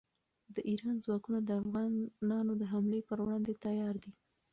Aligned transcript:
د 0.55 0.57
ایران 0.69 0.95
ځواکونه 1.03 1.39
د 1.43 1.49
افغانانو 1.61 2.53
د 2.57 2.63
حملې 2.71 2.99
پر 3.09 3.17
وړاندې 3.23 3.53
تیار 3.65 3.95
دي. 4.03 4.11